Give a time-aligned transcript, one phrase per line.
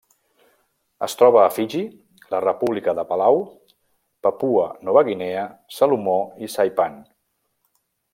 [1.07, 1.81] Es troba a Fiji,
[2.31, 3.37] la República de Palau,
[4.29, 5.45] Papua Nova Guinea,
[5.81, 6.99] Salomó i Saipan.